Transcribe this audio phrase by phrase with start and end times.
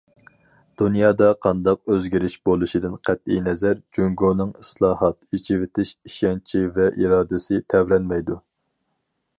[0.81, 8.45] دۇنيادا قانداق ئۆزگىرىش بولۇشىدىن قەتئىينەزەر، جۇڭگونىڭ ئىسلاھات، ئېچىۋېتىش ئىشەنچى ۋە ئىرادىسى تەۋرەنمەيدۇ.